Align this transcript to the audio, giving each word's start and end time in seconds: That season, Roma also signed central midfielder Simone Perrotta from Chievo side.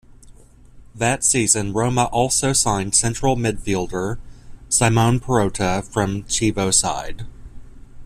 That 0.95 1.23
season, 1.23 1.73
Roma 1.73 2.05
also 2.05 2.53
signed 2.53 2.95
central 2.95 3.35
midfielder 3.35 4.17
Simone 4.67 5.19
Perrotta 5.19 5.83
from 5.83 6.23
Chievo 6.23 6.73
side. 6.73 7.27